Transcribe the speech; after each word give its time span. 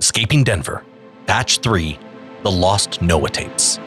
Escaping 0.00 0.44
Denver, 0.44 0.82
Batch 1.26 1.58
3 1.58 1.98
The 2.42 2.50
Lost 2.50 3.02
Noah 3.02 3.28
Tapes. 3.28 3.78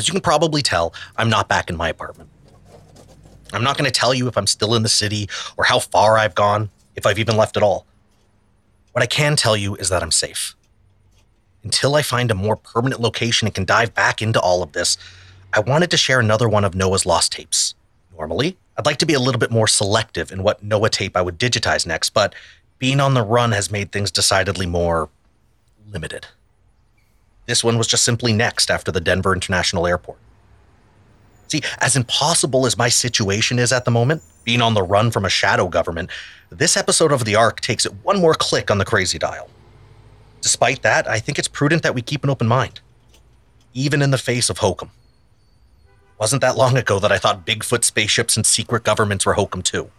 As 0.00 0.08
you 0.08 0.12
can 0.12 0.22
probably 0.22 0.62
tell, 0.62 0.94
I'm 1.18 1.28
not 1.28 1.46
back 1.46 1.68
in 1.68 1.76
my 1.76 1.90
apartment. 1.90 2.30
I'm 3.52 3.62
not 3.62 3.76
going 3.76 3.84
to 3.84 3.90
tell 3.90 4.14
you 4.14 4.28
if 4.28 4.38
I'm 4.38 4.46
still 4.46 4.74
in 4.74 4.82
the 4.82 4.88
city 4.88 5.28
or 5.58 5.64
how 5.64 5.78
far 5.78 6.16
I've 6.16 6.34
gone, 6.34 6.70
if 6.96 7.04
I've 7.04 7.18
even 7.18 7.36
left 7.36 7.58
at 7.58 7.62
all. 7.62 7.84
What 8.92 9.02
I 9.02 9.06
can 9.06 9.36
tell 9.36 9.58
you 9.58 9.76
is 9.76 9.90
that 9.90 10.02
I'm 10.02 10.10
safe. 10.10 10.56
Until 11.64 11.96
I 11.96 12.00
find 12.00 12.30
a 12.30 12.34
more 12.34 12.56
permanent 12.56 13.02
location 13.02 13.46
and 13.46 13.54
can 13.54 13.66
dive 13.66 13.94
back 13.94 14.22
into 14.22 14.40
all 14.40 14.62
of 14.62 14.72
this, 14.72 14.96
I 15.52 15.60
wanted 15.60 15.90
to 15.90 15.98
share 15.98 16.18
another 16.18 16.48
one 16.48 16.64
of 16.64 16.74
Noah's 16.74 17.04
lost 17.04 17.32
tapes. 17.32 17.74
Normally, 18.16 18.56
I'd 18.78 18.86
like 18.86 19.00
to 19.00 19.06
be 19.06 19.12
a 19.12 19.20
little 19.20 19.38
bit 19.38 19.50
more 19.50 19.68
selective 19.68 20.32
in 20.32 20.42
what 20.42 20.62
Noah 20.62 20.88
tape 20.88 21.14
I 21.14 21.20
would 21.20 21.38
digitize 21.38 21.86
next, 21.86 22.14
but 22.14 22.34
being 22.78 23.00
on 23.00 23.12
the 23.12 23.22
run 23.22 23.52
has 23.52 23.70
made 23.70 23.92
things 23.92 24.10
decidedly 24.10 24.64
more 24.64 25.10
limited. 25.92 26.26
This 27.50 27.64
one 27.64 27.78
was 27.78 27.88
just 27.88 28.04
simply 28.04 28.32
next 28.32 28.70
after 28.70 28.92
the 28.92 29.00
Denver 29.00 29.34
International 29.34 29.84
Airport. 29.84 30.18
See, 31.48 31.62
as 31.80 31.96
impossible 31.96 32.64
as 32.64 32.78
my 32.78 32.88
situation 32.88 33.58
is 33.58 33.72
at 33.72 33.84
the 33.84 33.90
moment, 33.90 34.22
being 34.44 34.62
on 34.62 34.74
the 34.74 34.84
run 34.84 35.10
from 35.10 35.24
a 35.24 35.28
shadow 35.28 35.66
government, 35.66 36.10
this 36.50 36.76
episode 36.76 37.10
of 37.10 37.24
The 37.24 37.34
Ark 37.34 37.60
takes 37.60 37.84
it 37.84 37.92
one 38.04 38.20
more 38.20 38.34
click 38.34 38.70
on 38.70 38.78
the 38.78 38.84
crazy 38.84 39.18
dial. 39.18 39.48
Despite 40.40 40.82
that, 40.82 41.08
I 41.08 41.18
think 41.18 41.40
it's 41.40 41.48
prudent 41.48 41.82
that 41.82 41.92
we 41.92 42.02
keep 42.02 42.22
an 42.22 42.30
open 42.30 42.46
mind, 42.46 42.78
even 43.74 44.00
in 44.00 44.12
the 44.12 44.16
face 44.16 44.48
of 44.48 44.58
hokum. 44.58 44.92
Wasn't 46.20 46.42
that 46.42 46.56
long 46.56 46.76
ago 46.76 47.00
that 47.00 47.10
I 47.10 47.18
thought 47.18 47.44
Bigfoot 47.44 47.82
spaceships 47.82 48.36
and 48.36 48.46
secret 48.46 48.84
governments 48.84 49.26
were 49.26 49.34
hokum 49.34 49.62
too. 49.62 49.86
I'm 49.86 49.90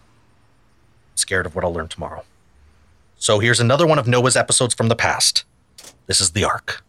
scared 1.15 1.45
of 1.45 1.53
what 1.53 1.65
I'll 1.65 1.73
learn 1.73 1.89
tomorrow. 1.89 2.23
So 3.17 3.39
here's 3.39 3.59
another 3.59 3.85
one 3.85 3.99
of 3.99 4.07
Noah's 4.07 4.37
episodes 4.37 4.73
from 4.73 4.87
the 4.87 4.95
past. 4.95 5.43
This 6.07 6.21
is 6.21 6.31
The 6.31 6.45
Ark. 6.45 6.81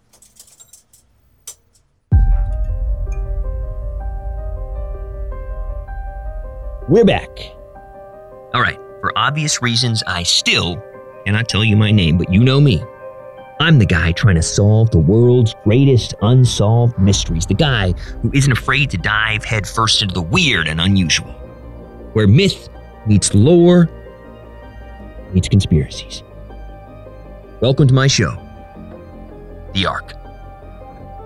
We're 6.89 7.05
back. 7.05 7.31
All 8.55 8.61
right, 8.61 8.79
for 9.01 9.13
obvious 9.17 9.63
reasons, 9.63 10.03
I 10.09 10.25
still 10.25 10.83
cannot 11.25 11.49
tell 11.49 11.63
you 11.63 11.77
my 11.77 11.93
name, 11.93 12.19
but 12.19 12.33
you 12.33 12.43
know 12.43 12.61
me. 12.61 12.83
I'm 13.61 13.79
the 13.79 13.87
guy 13.87 14.11
trying 14.11 14.35
to 14.35 14.43
solve 14.43 14.91
the 14.91 14.99
world's 14.99 15.55
greatest 15.63 16.15
unsolved 16.23 16.99
mysteries, 16.99 17.47
the 17.47 17.55
guy 17.55 17.93
who 18.21 18.33
isn't 18.35 18.51
afraid 18.51 18.91
to 18.91 18.99
dive 18.99 19.45
headfirst 19.45 20.03
into 20.03 20.13
the 20.13 20.23
weird 20.23 20.67
and 20.67 20.81
unusual, 20.81 21.31
where 22.15 22.27
myth 22.27 22.69
meets 23.07 23.33
lore 23.33 23.89
meets 25.33 25.49
conspiracies. 25.49 26.25
Welcome 27.61 27.87
to 27.87 27.95
my 27.95 28.09
show, 28.09 28.37
The 29.73 29.87
Ark. 29.87 30.15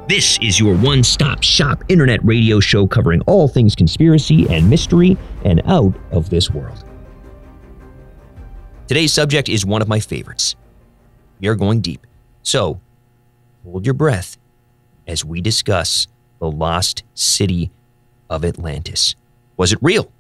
This 0.09 0.39
is 0.41 0.61
your 0.61 0.77
one 0.77 1.03
stop 1.03 1.43
shop 1.43 1.83
internet 1.89 2.25
radio 2.25 2.61
show 2.61 2.87
covering 2.87 3.23
all 3.23 3.49
things 3.49 3.75
conspiracy 3.75 4.47
and 4.49 4.71
mystery 4.71 5.17
and 5.45 5.61
out 5.67 5.97
of 6.13 6.31
this 6.31 6.49
world. 6.49 6.85
Today's 8.87 9.13
subject 9.13 9.49
is 9.49 9.67
one 9.67 9.83
of 9.83 9.89
my 9.89 9.99
favorites. 9.99 10.55
We 11.41 11.49
are 11.49 11.57
going 11.57 11.81
deep, 11.81 12.07
so 12.45 12.81
hold 13.65 13.85
your 13.85 13.95
breath 13.95 14.39
as 15.09 15.25
we 15.25 15.41
discuss 15.41 16.07
the 16.39 16.53
lost 16.53 17.03
city 17.15 17.73
of 18.31 18.45
Atlantis. 18.45 19.17
Was 19.57 19.73
it 19.73 19.81
real? 19.83 20.13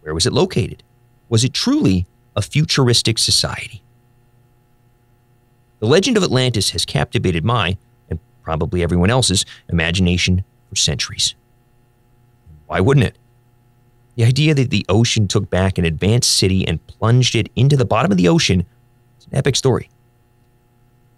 Where 0.00 0.14
was 0.14 0.24
it 0.24 0.32
located? 0.32 0.82
Was 1.28 1.44
it 1.44 1.52
truly 1.52 2.06
a 2.34 2.40
futuristic 2.40 3.18
society? 3.18 3.82
The 5.80 5.86
legend 5.86 6.16
of 6.16 6.22
Atlantis 6.22 6.70
has 6.70 6.86
captivated 6.86 7.44
my 7.44 7.76
probably 8.42 8.82
everyone 8.82 9.10
else's, 9.10 9.44
imagination 9.68 10.44
for 10.68 10.76
centuries. 10.76 11.34
Why 12.66 12.80
wouldn't 12.80 13.06
it? 13.06 13.16
The 14.16 14.24
idea 14.24 14.54
that 14.54 14.70
the 14.70 14.84
ocean 14.88 15.26
took 15.28 15.48
back 15.48 15.78
an 15.78 15.84
advanced 15.84 16.36
city 16.36 16.66
and 16.66 16.86
plunged 16.86 17.34
it 17.34 17.50
into 17.56 17.76
the 17.76 17.84
bottom 17.84 18.10
of 18.10 18.18
the 18.18 18.28
ocean 18.28 18.66
is 19.18 19.26
an 19.26 19.36
epic 19.36 19.56
story. 19.56 19.88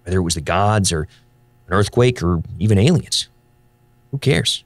Whether 0.04 0.18
it 0.18 0.22
was 0.22 0.34
the 0.34 0.40
gods 0.40 0.92
or 0.92 1.02
an 1.66 1.72
earthquake 1.72 2.22
or 2.22 2.42
even 2.58 2.78
aliens, 2.78 3.28
who 4.10 4.18
cares? 4.18 4.64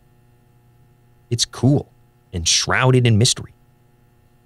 It's 1.30 1.44
cool 1.44 1.90
and 2.32 2.46
shrouded 2.46 3.06
in 3.06 3.18
mystery. 3.18 3.54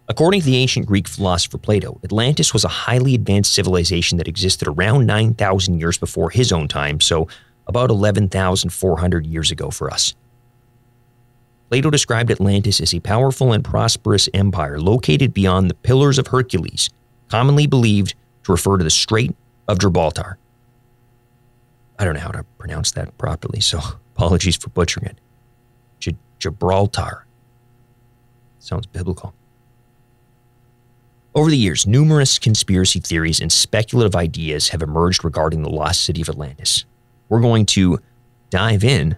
According 0.09 0.41
to 0.41 0.47
the 0.47 0.57
ancient 0.57 0.87
Greek 0.87 1.09
philosopher 1.09 1.59
Plato, 1.59 1.99
Atlantis 2.05 2.53
was 2.53 2.65
a 2.65 2.69
highly 2.69 3.15
advanced 3.15 3.53
civilization 3.53 4.19
that 4.19 4.29
existed 4.29 4.69
around 4.69 5.07
9,000 5.07 5.79
years 5.79 5.97
before 5.97 6.31
his 6.31 6.53
own 6.53 6.69
time, 6.69 7.01
so 7.01 7.29
about 7.67 7.91
11,400 7.91 9.27
years 9.27 9.51
ago 9.51 9.71
for 9.71 9.91
us. 9.91 10.15
Plato 11.73 11.91
described 11.91 12.31
Atlantis 12.31 12.81
as 12.81 12.93
a 12.93 13.01
powerful 13.01 13.53
and 13.53 13.65
prosperous 13.65 14.29
empire 14.35 14.79
located 14.79 15.33
beyond 15.33 15.71
the 15.71 15.75
Pillars 15.75 16.19
of 16.19 16.27
Hercules, 16.27 16.91
commonly 17.29 17.67
believed 17.67 18.15
to 18.45 18.53
refer 18.53 18.77
to 18.77 18.85
the 18.85 18.91
Strait 18.91 19.35
of 19.69 19.79
Gibraltar. 19.79 20.37
I 21.99 22.05
don't 22.05 22.15
know 22.15 22.21
how 22.21 22.33
to 22.33 22.45
pronounce 22.59 22.91
that 22.93 23.17
properly, 23.17 23.61
so 23.61 23.79
apologies 24.15 24.57
for 24.57 24.69
butchering 24.69 25.07
it. 25.07 25.19
G- 25.99 26.17
Gibraltar. 26.39 27.25
Sounds 28.59 28.87
biblical. 28.87 29.35
Over 31.35 31.49
the 31.49 31.57
years, 31.57 31.87
numerous 31.87 32.39
conspiracy 32.39 33.01
theories 33.01 33.41
and 33.41 33.51
speculative 33.51 34.15
ideas 34.15 34.69
have 34.69 34.83
emerged 34.83 35.25
regarding 35.25 35.63
the 35.63 35.71
lost 35.71 36.05
city 36.05 36.21
of 36.21 36.29
Atlantis 36.29 36.85
we're 37.33 37.41
going 37.41 37.65
to 37.65 37.99
dive 38.51 38.85
in 38.85 39.17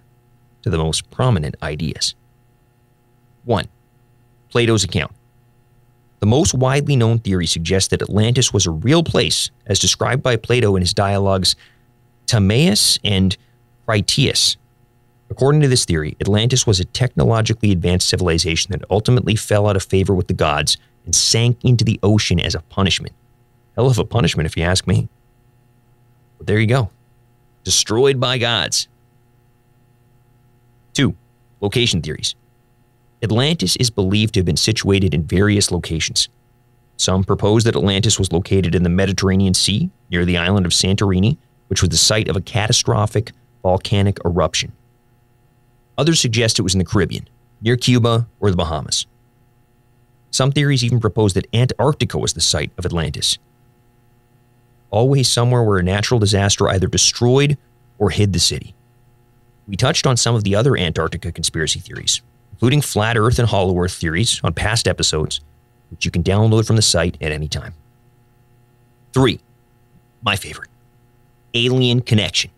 to 0.62 0.70
the 0.70 0.78
most 0.78 1.10
prominent 1.10 1.56
ideas. 1.64 2.14
One, 3.44 3.66
Plato's 4.50 4.84
account. 4.84 5.10
The 6.20 6.26
most 6.26 6.54
widely 6.54 6.94
known 6.94 7.18
theory 7.18 7.46
suggests 7.46 7.88
that 7.88 8.02
Atlantis 8.02 8.52
was 8.52 8.66
a 8.66 8.70
real 8.70 9.02
place, 9.02 9.50
as 9.66 9.80
described 9.80 10.22
by 10.22 10.36
Plato 10.36 10.76
in 10.76 10.82
his 10.82 10.94
dialogues 10.94 11.56
Timaeus 12.26 13.00
and 13.02 13.36
Critias. 13.84 14.58
According 15.28 15.62
to 15.62 15.68
this 15.68 15.84
theory, 15.84 16.16
Atlantis 16.20 16.68
was 16.68 16.78
a 16.78 16.84
technologically 16.84 17.72
advanced 17.72 18.08
civilization 18.08 18.70
that 18.70 18.88
ultimately 18.90 19.34
fell 19.34 19.66
out 19.66 19.74
of 19.74 19.82
favor 19.82 20.14
with 20.14 20.28
the 20.28 20.34
gods 20.34 20.76
and 21.04 21.16
sank 21.16 21.58
into 21.64 21.84
the 21.84 21.98
ocean 22.04 22.38
as 22.38 22.54
a 22.54 22.60
punishment. 22.60 23.16
Hell 23.74 23.88
of 23.88 23.98
a 23.98 24.04
punishment, 24.04 24.46
if 24.46 24.56
you 24.56 24.62
ask 24.62 24.86
me. 24.86 25.08
But 26.38 26.46
there 26.46 26.60
you 26.60 26.68
go 26.68 26.90
destroyed 27.64 28.20
by 28.20 28.38
gods. 28.38 28.88
Two, 30.92 31.16
location 31.60 32.00
theories. 32.00 32.34
Atlantis 33.22 33.74
is 33.76 33.90
believed 33.90 34.34
to 34.34 34.40
have 34.40 34.46
been 34.46 34.56
situated 34.56 35.14
in 35.14 35.24
various 35.24 35.70
locations. 35.70 36.28
Some 36.96 37.24
propose 37.24 37.64
that 37.64 37.74
Atlantis 37.74 38.18
was 38.18 38.32
located 38.32 38.74
in 38.74 38.82
the 38.82 38.88
Mediterranean 38.88 39.54
Sea 39.54 39.90
near 40.10 40.24
the 40.24 40.36
island 40.36 40.66
of 40.66 40.72
Santorini, 40.72 41.38
which 41.68 41.80
was 41.80 41.88
the 41.88 41.96
site 41.96 42.28
of 42.28 42.36
a 42.36 42.40
catastrophic 42.40 43.32
volcanic 43.62 44.18
eruption. 44.24 44.72
Others 45.96 46.20
suggest 46.20 46.58
it 46.58 46.62
was 46.62 46.74
in 46.74 46.78
the 46.78 46.84
Caribbean, 46.84 47.28
near 47.60 47.76
Cuba 47.76 48.28
or 48.40 48.50
the 48.50 48.56
Bahamas. 48.56 49.06
Some 50.30 50.52
theories 50.52 50.84
even 50.84 51.00
propose 51.00 51.32
that 51.34 51.46
Antarctica 51.54 52.18
was 52.18 52.34
the 52.34 52.40
site 52.40 52.72
of 52.76 52.84
Atlantis. 52.84 53.38
Always 54.94 55.28
somewhere 55.28 55.64
where 55.64 55.78
a 55.78 55.82
natural 55.82 56.20
disaster 56.20 56.68
either 56.68 56.86
destroyed 56.86 57.58
or 57.98 58.10
hid 58.10 58.32
the 58.32 58.38
city. 58.38 58.76
We 59.66 59.74
touched 59.74 60.06
on 60.06 60.16
some 60.16 60.36
of 60.36 60.44
the 60.44 60.54
other 60.54 60.78
Antarctica 60.78 61.32
conspiracy 61.32 61.80
theories, 61.80 62.22
including 62.52 62.80
flat 62.80 63.16
Earth 63.16 63.40
and 63.40 63.48
hollow 63.48 63.76
Earth 63.76 63.94
theories 63.94 64.40
on 64.44 64.54
past 64.54 64.86
episodes, 64.86 65.40
which 65.90 66.04
you 66.04 66.12
can 66.12 66.22
download 66.22 66.64
from 66.64 66.76
the 66.76 66.82
site 66.82 67.18
at 67.20 67.32
any 67.32 67.48
time. 67.48 67.74
Three, 69.12 69.40
my 70.22 70.36
favorite 70.36 70.70
alien 71.54 72.00
connection. 72.00 72.52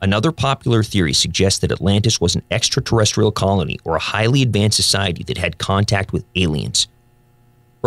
Another 0.00 0.32
popular 0.32 0.82
theory 0.82 1.12
suggests 1.12 1.58
that 1.58 1.72
Atlantis 1.72 2.18
was 2.18 2.34
an 2.34 2.44
extraterrestrial 2.50 3.30
colony 3.30 3.78
or 3.84 3.94
a 3.94 4.00
highly 4.00 4.40
advanced 4.40 4.76
society 4.76 5.22
that 5.24 5.36
had 5.36 5.58
contact 5.58 6.14
with 6.14 6.24
aliens. 6.34 6.88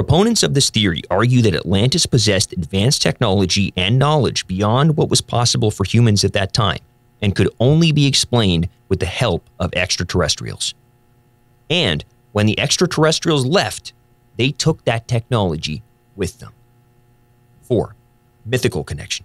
Proponents 0.02 0.42
of 0.42 0.56
this 0.56 0.72
theory 0.72 1.04
argue 1.12 1.44
that 1.44 1.54
Atlantis 1.54 2.08
possessed 2.08 2.54
advanced 2.54 3.04
technology 3.04 3.72
and 3.78 4.00
knowledge 4.00 4.48
beyond 4.48 4.98
what 4.98 5.12
was 5.12 5.22
possible 5.22 5.70
for 5.70 5.84
humans 5.84 6.24
at 6.24 6.34
that 6.34 6.54
time 6.54 6.80
and 7.22 7.36
could 7.36 7.48
only 7.60 7.92
be 7.92 8.08
explained 8.08 8.68
with 8.90 9.00
the 9.00 9.06
help 9.06 9.48
of 9.60 9.72
extraterrestrials. 9.76 10.74
And 11.70 12.04
when 12.32 12.48
the 12.48 12.60
extraterrestrials 12.60 13.46
left, 13.46 13.94
they 14.38 14.50
took 14.50 14.84
that 14.86 15.08
technology 15.08 15.84
with 16.16 16.40
them. 16.40 16.52
4. 17.62 17.96
Mythical 18.44 18.84
connection. 18.84 19.24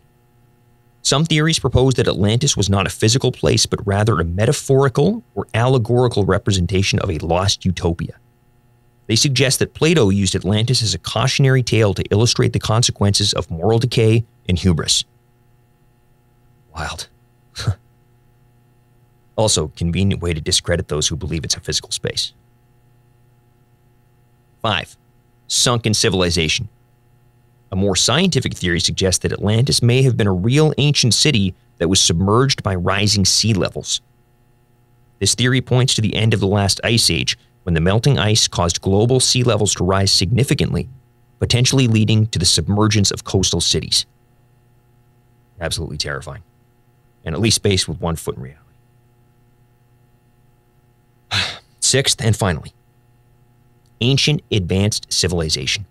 Some 1.01 1.25
theories 1.25 1.59
propose 1.59 1.95
that 1.95 2.07
Atlantis 2.07 2.55
was 2.55 2.69
not 2.69 2.87
a 2.87 2.91
physical 2.91 3.33
place, 3.33 3.65
but 3.65 3.87
rather 3.87 4.21
a 4.21 4.25
metaphorical 4.25 5.25
or 5.35 5.47
allegorical 5.55 6.27
representation 6.27 6.99
of 6.99 7.11
a 7.11 7.17
lost 7.21 7.65
utopia. 7.65 8.19
They 9.07 9.17
suggest 9.17 9.59
that 9.61 9.75
Plato 9.75 10.11
used 10.11 10.35
Atlantis 10.35 10.83
as 10.83 10.95
a 10.95 10.99
cautionary 10.99 11.63
tale 11.63 11.95
to 11.95 12.05
illustrate 12.11 12.53
the 12.53 12.59
consequences 12.59 13.33
of 13.33 13.51
moral 13.51 13.79
decay 13.79 14.25
and 14.49 14.59
hubris. 14.59 15.05
Wild. 16.75 17.09
also, 19.37 19.69
convenient 19.77 20.23
way 20.23 20.35
to 20.35 20.41
discredit 20.41 20.89
those 20.89 21.09
who 21.09 21.17
believe 21.17 21.45
it's 21.45 21.57
a 21.57 21.61
physical 21.61 21.91
space. 21.91 22.33
5. 24.63 24.97
Sunken 25.47 25.95
civilization. 25.95 26.69
A 27.71 27.77
more 27.77 27.97
scientific 27.97 28.55
theory 28.55 28.81
suggests 28.81 29.23
that 29.23 29.33
Atlantis 29.33 29.83
may 29.83 30.03
have 30.03 30.17
been 30.17 30.27
a 30.27 30.33
real 30.33 30.73
ancient 30.79 31.15
city 31.15 31.55
that 31.79 31.89
was 31.89 32.01
submerged 32.01 32.63
by 32.63 32.75
rising 32.75 33.25
sea 33.25 33.55
levels. 33.55 34.01
This 35.19 35.35
theory 35.35 35.61
points 35.61 35.95
to 35.95 36.01
the 36.01 36.15
end 36.15 36.35
of 36.35 36.41
the 36.41 36.47
last 36.47 36.81
ice 36.85 37.11
age, 37.11 37.39
when 37.67 37.75
the 37.75 37.81
melting 37.81 38.17
ice 38.17 38.47
caused 38.47 38.81
global 38.81 39.19
sea 39.19 39.43
levels 39.43 39.75
to 39.75 39.83
rise 39.83 40.13
significantly, 40.13 40.89
potentially 41.41 41.89
leading 41.89 42.29
to 42.29 42.39
the 42.39 42.45
submergence 42.45 43.11
of 43.11 43.25
coastal 43.25 43.61
cities. 43.61 44.07
Absolutely 45.61 45.97
terrifying, 45.97 46.45
and 47.25 47.35
at 47.35 47.41
least 47.41 47.65
based 47.65 47.89
with 47.89 48.01
one 48.01 48.15
foot 48.15 48.37
in 48.37 48.43
reality. 48.45 48.63
Sixth 51.81 52.25
and 52.25 52.37
finally, 52.37 52.73
ancient 54.01 54.43
advanced 54.53 55.13
civilization. 55.13 55.87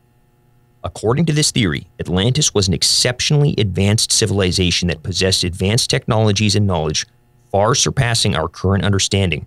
According 0.82 1.26
to 1.26 1.34
this 1.34 1.52
theory, 1.52 1.90
Atlantis 2.00 2.54
was 2.54 2.70
an 2.70 2.74
exceptionally 2.74 3.54
advanced 3.58 4.14
civilization 4.14 4.88
that 4.88 5.04
possessed 5.04 5.44
advanced 5.44 5.90
technologies 5.90 6.56
and 6.56 6.66
knowledge 6.66 7.06
far 7.52 7.76
surpassing 7.76 8.34
our 8.34 8.48
current 8.48 8.86
understanding. 8.86 9.46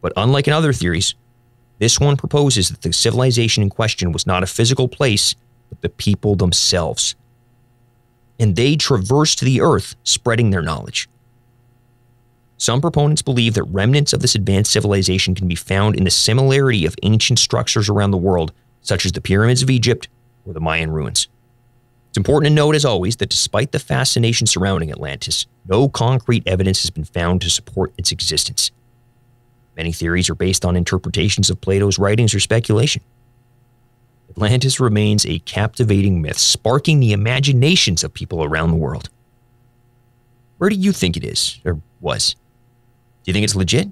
But 0.00 0.12
unlike 0.16 0.48
in 0.48 0.52
other 0.52 0.72
theories, 0.72 1.14
this 1.78 2.00
one 2.00 2.16
proposes 2.16 2.68
that 2.68 2.82
the 2.82 2.92
civilization 2.92 3.62
in 3.62 3.70
question 3.70 4.12
was 4.12 4.26
not 4.26 4.42
a 4.42 4.46
physical 4.46 4.88
place, 4.88 5.34
but 5.68 5.80
the 5.80 5.88
people 5.88 6.34
themselves. 6.34 7.14
And 8.40 8.56
they 8.56 8.76
traversed 8.76 9.40
the 9.40 9.60
earth, 9.60 9.96
spreading 10.04 10.50
their 10.50 10.62
knowledge. 10.62 11.08
Some 12.56 12.80
proponents 12.80 13.22
believe 13.22 13.54
that 13.54 13.62
remnants 13.64 14.12
of 14.12 14.20
this 14.20 14.34
advanced 14.34 14.72
civilization 14.72 15.34
can 15.34 15.46
be 15.46 15.54
found 15.54 15.94
in 15.94 16.04
the 16.04 16.10
similarity 16.10 16.84
of 16.86 16.96
ancient 17.04 17.38
structures 17.38 17.88
around 17.88 18.10
the 18.10 18.16
world, 18.16 18.52
such 18.80 19.06
as 19.06 19.12
the 19.12 19.20
pyramids 19.20 19.62
of 19.62 19.70
Egypt 19.70 20.08
or 20.44 20.52
the 20.52 20.60
Mayan 20.60 20.90
ruins. 20.90 21.28
It's 22.08 22.16
important 22.18 22.50
to 22.50 22.54
note, 22.54 22.74
as 22.74 22.84
always, 22.84 23.16
that 23.16 23.28
despite 23.28 23.70
the 23.70 23.78
fascination 23.78 24.46
surrounding 24.46 24.90
Atlantis, 24.90 25.46
no 25.68 25.88
concrete 25.88 26.42
evidence 26.46 26.82
has 26.82 26.90
been 26.90 27.04
found 27.04 27.42
to 27.42 27.50
support 27.50 27.92
its 27.96 28.10
existence. 28.10 28.72
Many 29.78 29.92
theories 29.92 30.28
are 30.28 30.34
based 30.34 30.64
on 30.64 30.74
interpretations 30.74 31.50
of 31.50 31.60
Plato's 31.60 32.00
writings 32.00 32.34
or 32.34 32.40
speculation. 32.40 33.00
Atlantis 34.28 34.80
remains 34.80 35.24
a 35.24 35.38
captivating 35.38 36.20
myth, 36.20 36.36
sparking 36.36 36.98
the 36.98 37.12
imaginations 37.12 38.02
of 38.02 38.12
people 38.12 38.42
around 38.42 38.70
the 38.70 38.76
world. 38.76 39.08
Where 40.58 40.68
do 40.68 40.74
you 40.74 40.90
think 40.92 41.16
it 41.16 41.24
is, 41.24 41.60
or 41.64 41.80
was? 42.00 42.34
Do 42.34 43.30
you 43.30 43.32
think 43.32 43.44
it's 43.44 43.54
legit? 43.54 43.88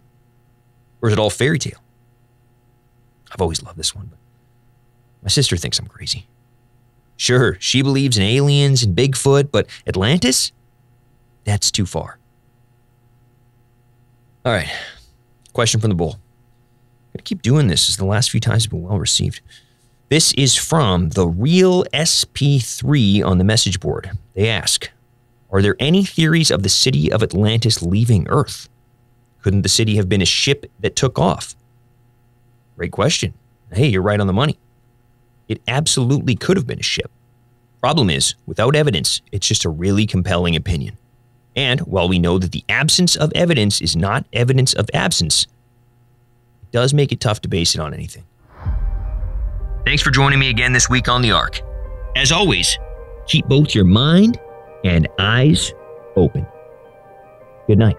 Or 1.00 1.08
is 1.08 1.12
it 1.12 1.20
all 1.20 1.30
fairy 1.30 1.60
tale? 1.60 1.80
I've 3.30 3.40
always 3.40 3.62
loved 3.62 3.78
this 3.78 3.94
one, 3.94 4.06
but 4.06 4.18
my 5.22 5.28
sister 5.28 5.56
thinks 5.56 5.78
I'm 5.78 5.86
crazy. 5.86 6.26
Sure, 7.16 7.56
she 7.60 7.82
believes 7.82 8.18
in 8.18 8.24
aliens 8.24 8.82
and 8.82 8.96
Bigfoot, 8.96 9.52
but 9.52 9.68
Atlantis? 9.86 10.50
That's 11.44 11.70
too 11.70 11.86
far. 11.86 12.18
All 14.44 14.52
right. 14.52 14.68
Question 15.56 15.80
from 15.80 15.88
the 15.88 15.96
bull. 15.96 16.16
I'm 16.16 17.12
going 17.14 17.16
to 17.16 17.22
keep 17.22 17.40
doing 17.40 17.68
this 17.68 17.88
as 17.88 17.96
the 17.96 18.04
last 18.04 18.30
few 18.30 18.40
times 18.40 18.64
have 18.64 18.70
been 18.72 18.82
well 18.82 18.98
received. 18.98 19.40
This 20.10 20.34
is 20.34 20.54
from 20.54 21.08
the 21.08 21.26
real 21.26 21.82
SP3 21.94 23.24
on 23.24 23.38
the 23.38 23.44
message 23.44 23.80
board. 23.80 24.10
They 24.34 24.50
ask 24.50 24.90
Are 25.50 25.62
there 25.62 25.74
any 25.80 26.04
theories 26.04 26.50
of 26.50 26.62
the 26.62 26.68
city 26.68 27.10
of 27.10 27.22
Atlantis 27.22 27.80
leaving 27.80 28.28
Earth? 28.28 28.68
Couldn't 29.40 29.62
the 29.62 29.70
city 29.70 29.96
have 29.96 30.10
been 30.10 30.20
a 30.20 30.26
ship 30.26 30.70
that 30.80 30.94
took 30.94 31.18
off? 31.18 31.56
Great 32.76 32.92
question. 32.92 33.32
Hey, 33.72 33.86
you're 33.86 34.02
right 34.02 34.20
on 34.20 34.26
the 34.26 34.34
money. 34.34 34.58
It 35.48 35.62
absolutely 35.66 36.34
could 36.34 36.58
have 36.58 36.66
been 36.66 36.80
a 36.80 36.82
ship. 36.82 37.10
Problem 37.80 38.10
is, 38.10 38.34
without 38.44 38.76
evidence, 38.76 39.22
it's 39.32 39.48
just 39.48 39.64
a 39.64 39.70
really 39.70 40.04
compelling 40.04 40.54
opinion. 40.54 40.98
And 41.56 41.80
while 41.80 42.08
we 42.08 42.18
know 42.18 42.38
that 42.38 42.52
the 42.52 42.64
absence 42.68 43.16
of 43.16 43.32
evidence 43.34 43.80
is 43.80 43.96
not 43.96 44.26
evidence 44.32 44.74
of 44.74 44.90
absence, 44.92 45.44
it 46.62 46.72
does 46.72 46.92
make 46.92 47.12
it 47.12 47.20
tough 47.20 47.40
to 47.42 47.48
base 47.48 47.74
it 47.74 47.80
on 47.80 47.94
anything. 47.94 48.24
Thanks 49.84 50.02
for 50.02 50.10
joining 50.10 50.38
me 50.38 50.50
again 50.50 50.72
this 50.72 50.90
week 50.90 51.08
on 51.08 51.22
The 51.22 51.32
Ark. 51.32 51.60
As 52.16 52.32
always, 52.32 52.78
keep 53.26 53.46
both 53.46 53.74
your 53.74 53.84
mind 53.84 54.38
and 54.84 55.08
eyes 55.18 55.72
open. 56.16 56.46
Good 57.66 57.78
night. 57.78 57.96